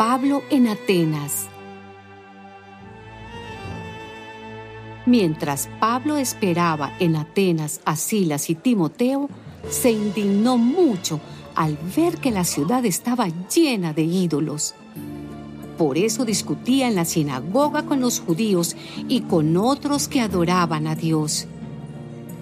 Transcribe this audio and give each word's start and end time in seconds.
Pablo 0.00 0.42
en 0.48 0.66
Atenas. 0.66 1.46
Mientras 5.04 5.68
Pablo 5.78 6.16
esperaba 6.16 6.94
en 7.00 7.16
Atenas 7.16 7.82
a 7.84 7.96
Silas 7.96 8.48
y 8.48 8.54
Timoteo, 8.54 9.28
se 9.68 9.90
indignó 9.90 10.56
mucho 10.56 11.20
al 11.54 11.76
ver 11.94 12.16
que 12.16 12.30
la 12.30 12.44
ciudad 12.44 12.86
estaba 12.86 13.28
llena 13.54 13.92
de 13.92 14.04
ídolos. 14.04 14.74
Por 15.76 15.98
eso 15.98 16.24
discutía 16.24 16.88
en 16.88 16.94
la 16.94 17.04
sinagoga 17.04 17.82
con 17.82 18.00
los 18.00 18.20
judíos 18.20 18.76
y 19.06 19.20
con 19.20 19.54
otros 19.58 20.08
que 20.08 20.22
adoraban 20.22 20.86
a 20.86 20.94
Dios. 20.94 21.46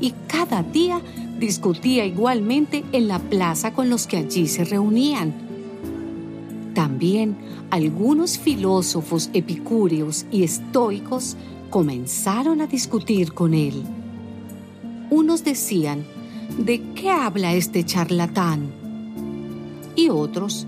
Y 0.00 0.12
cada 0.26 0.64
día 0.64 1.00
discutía 1.38 2.04
igualmente 2.04 2.82
en 2.90 3.06
la 3.06 3.20
plaza 3.20 3.72
con 3.72 3.90
los 3.90 4.08
que 4.08 4.16
allí 4.16 4.48
se 4.48 4.64
reunían. 4.64 5.53
También 6.74 7.36
algunos 7.70 8.36
filósofos 8.36 9.30
epicúreos 9.32 10.26
y 10.30 10.42
estoicos 10.42 11.36
comenzaron 11.70 12.60
a 12.60 12.66
discutir 12.66 13.32
con 13.32 13.54
él. 13.54 13.84
Unos 15.10 15.44
decían, 15.44 16.04
¿de 16.58 16.82
qué 16.94 17.10
habla 17.10 17.54
este 17.54 17.84
charlatán? 17.84 18.72
Y 19.94 20.08
otros, 20.08 20.66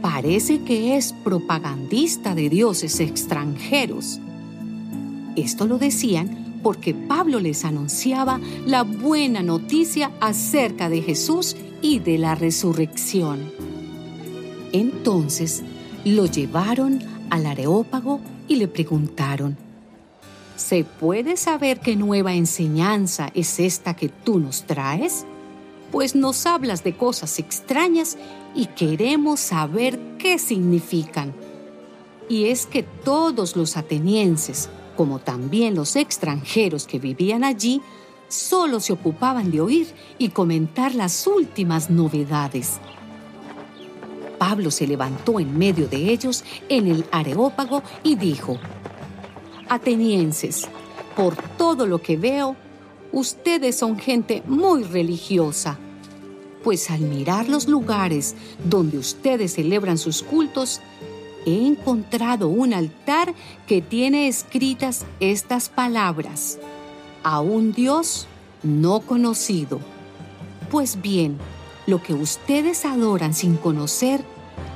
parece 0.00 0.62
que 0.62 0.96
es 0.96 1.12
propagandista 1.12 2.36
de 2.36 2.48
dioses 2.48 3.00
extranjeros. 3.00 4.20
Esto 5.34 5.66
lo 5.66 5.78
decían 5.78 6.60
porque 6.62 6.94
Pablo 6.94 7.40
les 7.40 7.64
anunciaba 7.64 8.40
la 8.66 8.84
buena 8.84 9.42
noticia 9.42 10.12
acerca 10.20 10.88
de 10.88 11.02
Jesús 11.02 11.56
y 11.82 11.98
de 11.98 12.18
la 12.18 12.34
resurrección. 12.34 13.57
Entonces 14.72 15.62
lo 16.04 16.26
llevaron 16.26 17.00
al 17.30 17.46
Areópago 17.46 18.20
y 18.46 18.56
le 18.56 18.68
preguntaron, 18.68 19.56
¿se 20.56 20.84
puede 20.84 21.36
saber 21.36 21.80
qué 21.80 21.96
nueva 21.96 22.34
enseñanza 22.34 23.30
es 23.34 23.60
esta 23.60 23.94
que 23.94 24.08
tú 24.08 24.38
nos 24.38 24.64
traes? 24.64 25.24
Pues 25.92 26.14
nos 26.14 26.46
hablas 26.46 26.84
de 26.84 26.96
cosas 26.96 27.38
extrañas 27.38 28.18
y 28.54 28.66
queremos 28.66 29.40
saber 29.40 29.98
qué 30.18 30.38
significan. 30.38 31.32
Y 32.28 32.46
es 32.46 32.66
que 32.66 32.82
todos 32.82 33.56
los 33.56 33.76
atenienses, 33.76 34.68
como 34.96 35.18
también 35.18 35.74
los 35.74 35.96
extranjeros 35.96 36.86
que 36.86 36.98
vivían 36.98 37.44
allí, 37.44 37.80
solo 38.28 38.80
se 38.80 38.92
ocupaban 38.92 39.50
de 39.50 39.62
oír 39.62 39.86
y 40.18 40.28
comentar 40.28 40.94
las 40.94 41.26
últimas 41.26 41.88
novedades. 41.88 42.78
Pablo 44.48 44.70
se 44.70 44.86
levantó 44.86 45.40
en 45.40 45.58
medio 45.58 45.88
de 45.88 46.10
ellos 46.10 46.42
en 46.70 46.86
el 46.86 47.04
Areópago 47.12 47.82
y 48.02 48.16
dijo, 48.16 48.58
Atenienses, 49.68 50.66
por 51.14 51.36
todo 51.58 51.86
lo 51.86 52.00
que 52.00 52.16
veo, 52.16 52.56
ustedes 53.12 53.76
son 53.76 53.98
gente 53.98 54.42
muy 54.46 54.84
religiosa 54.84 55.78
pues 56.64 56.90
al 56.90 57.00
mirar 57.00 57.50
los 57.50 57.68
lugares 57.68 58.36
donde 58.64 58.96
ustedes 58.96 59.52
celebran 59.52 59.98
sus 59.98 60.22
cultos, 60.22 60.80
he 61.44 61.66
encontrado 61.66 62.48
un 62.48 62.72
altar 62.72 63.34
que 63.66 63.82
tiene 63.82 64.28
escritas 64.28 65.04
estas 65.20 65.68
palabras, 65.68 66.58
a 67.22 67.40
un 67.40 67.72
Dios 67.72 68.26
no 68.62 69.00
conocido. 69.00 69.78
Pues 70.70 71.02
bien, 71.02 71.36
lo 71.86 72.02
que 72.02 72.12
ustedes 72.12 72.84
adoran 72.86 73.34
sin 73.34 73.56
conocer 73.56 74.22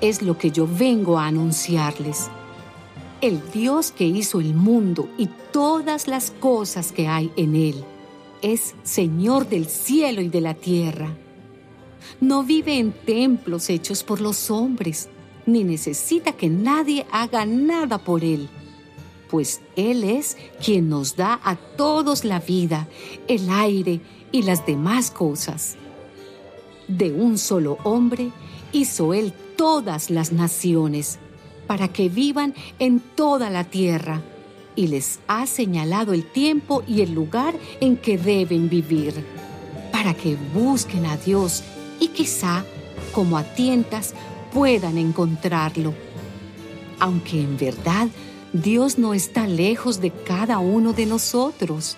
es 0.00 0.22
lo 0.22 0.38
que 0.38 0.50
yo 0.50 0.66
vengo 0.66 1.18
a 1.18 1.26
anunciarles. 1.26 2.28
El 3.20 3.40
Dios 3.52 3.92
que 3.92 4.04
hizo 4.04 4.40
el 4.40 4.54
mundo 4.54 5.08
y 5.16 5.28
todas 5.52 6.06
las 6.06 6.30
cosas 6.30 6.92
que 6.92 7.08
hay 7.08 7.32
en 7.36 7.56
él 7.56 7.84
es 8.42 8.74
Señor 8.82 9.48
del 9.48 9.66
cielo 9.66 10.20
y 10.20 10.28
de 10.28 10.40
la 10.40 10.54
tierra 10.54 11.16
no 12.20 12.42
vive 12.44 12.78
en 12.78 12.92
templos 12.92 13.68
hechos 13.68 14.02
por 14.02 14.20
los 14.20 14.50
hombres, 14.50 15.08
ni 15.44 15.64
necesita 15.64 16.32
que 16.32 16.48
nadie 16.48 17.06
haga 17.12 17.46
nada 17.46 17.98
por 17.98 18.24
Él, 18.24 18.48
pues 19.30 19.60
Él 19.76 20.04
es 20.04 20.36
quien 20.64 20.88
nos 20.88 21.16
da 21.16 21.40
a 21.44 21.56
todos 21.56 22.24
la 22.24 22.40
vida, 22.40 22.88
el 23.28 23.48
aire 23.50 24.00
y 24.32 24.42
las 24.42 24.66
demás 24.66 25.10
cosas. 25.10 25.76
De 26.88 27.12
un 27.12 27.38
solo 27.38 27.78
hombre 27.84 28.30
hizo 28.72 29.12
Él 29.12 29.32
todas 29.56 30.10
las 30.10 30.32
naciones, 30.32 31.18
para 31.66 31.88
que 31.88 32.08
vivan 32.08 32.54
en 32.78 33.00
toda 33.00 33.50
la 33.50 33.64
tierra, 33.64 34.22
y 34.76 34.88
les 34.88 35.18
ha 35.26 35.46
señalado 35.46 36.12
el 36.12 36.24
tiempo 36.24 36.82
y 36.86 37.00
el 37.00 37.12
lugar 37.12 37.54
en 37.80 37.96
que 37.96 38.18
deben 38.18 38.68
vivir, 38.68 39.14
para 39.90 40.14
que 40.14 40.36
busquen 40.54 41.06
a 41.06 41.16
Dios 41.16 41.64
y 41.98 42.08
quizá, 42.08 42.64
como 43.12 43.38
a 43.38 43.42
tientas, 43.42 44.14
puedan 44.52 44.98
encontrarlo. 44.98 45.94
Aunque 46.98 47.40
en 47.40 47.56
verdad 47.56 48.08
Dios 48.52 48.98
no 48.98 49.14
está 49.14 49.46
lejos 49.46 50.00
de 50.00 50.10
cada 50.10 50.58
uno 50.58 50.92
de 50.92 51.06
nosotros, 51.06 51.96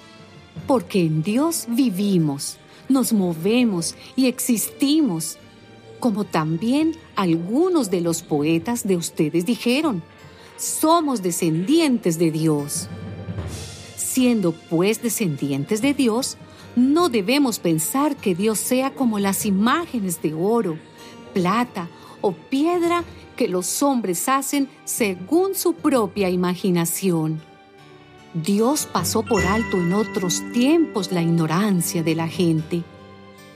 porque 0.67 1.01
en 1.01 1.23
Dios 1.23 1.67
vivimos, 1.69 2.57
nos 2.89 3.13
movemos 3.13 3.95
y 4.17 4.27
existimos, 4.27 5.39
como 6.01 6.25
también 6.25 6.97
algunos 7.17 7.91
de 7.91 8.01
los 8.01 8.23
poetas 8.23 8.87
de 8.87 8.97
ustedes 8.97 9.47
dijeron, 9.47 10.03
somos 10.57 11.23
descendientes 11.23 12.19
de 12.19 12.31
Dios. 12.31 12.89
Siendo 13.97 14.53
pues 14.53 15.03
descendientes 15.03 15.81
de 15.81 15.95
Dios, 15.95 16.37
no 16.77 17.09
debemos 17.09 17.59
pensar 17.59 18.17
que 18.17 18.35
Dios 18.35 18.59
sea 18.59 18.95
como 18.95 19.19
las 19.19 19.47
imágenes 19.47 20.23
de 20.23 20.35
oro, 20.35 20.79
plata 21.35 21.89
o 22.21 22.33
piedra 22.33 23.05
que 23.37 23.49
los 23.49 23.83
hombres 23.83 24.29
hacen 24.29 24.69
según 24.85 25.55
su 25.55 25.75
propia 25.75 26.29
imaginación. 26.29 27.41
Dios 28.35 28.87
pasó 28.93 29.23
por 29.23 29.45
alto 29.47 29.79
en 29.79 29.93
otros 29.93 30.43
tiempos 30.53 31.13
la 31.13 31.23
ignorancia 31.23 32.03
de 32.03 32.15
la 32.15 32.29
gente, 32.29 32.83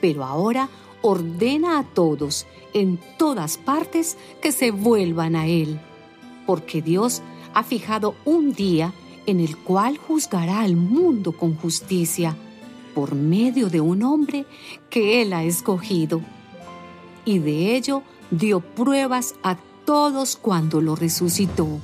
pero 0.00 0.24
ahora 0.24 0.68
ordena 1.02 1.78
a 1.78 1.84
todos 1.84 2.46
en 2.72 2.98
todas 3.18 3.58
partes 3.58 4.16
que 4.40 4.52
se 4.52 4.70
vuelvan 4.70 5.36
a 5.36 5.46
Él, 5.46 5.78
porque 6.46 6.80
Dios 6.80 7.22
ha 7.54 7.62
fijado 7.62 8.14
un 8.24 8.52
día 8.52 8.92
en 9.26 9.40
el 9.40 9.56
cual 9.56 9.98
juzgará 9.98 10.60
al 10.60 10.76
mundo 10.76 11.32
con 11.32 11.54
justicia 11.56 12.36
por 12.94 13.14
medio 13.14 13.68
de 13.68 13.80
un 13.80 14.02
hombre 14.02 14.46
que 14.90 15.22
él 15.22 15.32
ha 15.32 15.44
escogido. 15.44 16.20
Y 17.24 17.38
de 17.38 17.76
ello 17.76 18.02
dio 18.30 18.60
pruebas 18.60 19.34
a 19.42 19.56
todos 19.84 20.36
cuando 20.36 20.80
lo 20.80 20.96
resucitó. 20.96 21.80